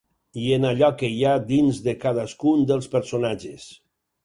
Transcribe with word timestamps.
I 0.43 0.45
en 0.55 0.63
allò 0.69 0.89
que 1.01 1.09
hi 1.17 1.19
ha 1.25 1.35
dins 1.51 1.83
de 1.89 1.95
cadascun 2.07 2.67
dels 2.73 2.91
personatges. 2.97 3.71